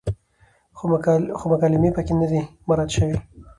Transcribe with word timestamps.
خو 1.37 1.45
مکالمې 1.51 1.89
پکې 1.95 2.13
نه 2.19 2.25
دي 2.31 2.41
مراعت 2.67 2.89
شوې، 2.97 3.17